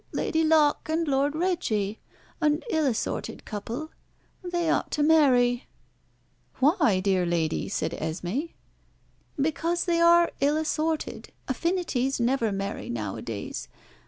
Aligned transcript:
Lady 0.13 0.43
Locke 0.43 0.89
and 0.89 1.07
Lord 1.07 1.35
Reggie 1.35 1.99
an 2.41 2.63
ill 2.71 2.87
assorted 2.87 3.45
couple. 3.45 3.91
They 4.43 4.67
ought 4.67 4.89
to 4.93 5.03
marry." 5.03 5.67
"Why, 6.57 6.99
dear 7.03 7.23
lady?" 7.23 7.69
said 7.69 7.91
Esmé. 7.91 8.53
"Because 9.39 9.85
they 9.85 9.99
are 10.01 10.31
ill 10.41 10.57
assorted. 10.57 11.31
Affinities 11.47 12.19
never 12.19 12.51
marry 12.51 12.89
nowadays. 12.89 13.67